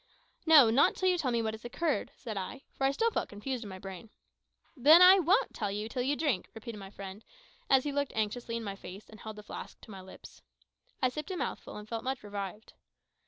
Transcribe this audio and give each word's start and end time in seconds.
"No, 0.47 0.71
not 0.71 0.93
until 0.95 1.09
you 1.09 1.17
tell 1.19 1.29
me 1.29 1.43
what 1.43 1.53
has 1.53 1.63
occurred," 1.63 2.09
said 2.15 2.35
I, 2.35 2.63
for 2.71 2.85
I 2.85 2.91
still 2.91 3.11
felt 3.11 3.29
confused 3.29 3.63
in 3.63 3.69
my 3.69 3.77
brain. 3.77 4.09
"Then 4.75 4.99
I 4.99 5.19
won't 5.19 5.53
tell 5.53 5.69
you 5.69 5.81
a 5.81 5.83
word 5.83 5.91
until 5.91 6.01
you 6.01 6.15
drink," 6.15 6.49
repeated 6.55 6.79
my 6.79 6.89
friend, 6.89 7.23
as 7.69 7.83
he 7.83 7.91
looked 7.91 8.13
anxiously 8.15 8.55
in 8.57 8.63
my 8.63 8.75
face 8.75 9.09
and 9.09 9.19
held 9.19 9.35
the 9.35 9.43
flask 9.43 9.79
to 9.81 9.91
my 9.91 10.01
lips. 10.01 10.41
I 11.03 11.09
sipped 11.09 11.29
a 11.29 11.37
mouthful, 11.37 11.77
and 11.77 11.87
felt 11.87 12.03
much 12.03 12.23
revived. 12.23 12.73